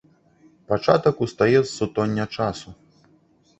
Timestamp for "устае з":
1.27-1.69